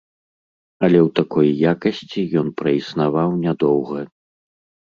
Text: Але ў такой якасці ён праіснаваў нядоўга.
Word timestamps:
Але 0.87 0.97
ў 0.99 1.09
такой 1.19 1.47
якасці 1.73 2.21
ён 2.43 2.47
праіснаваў 2.63 3.39
нядоўга. 3.45 3.99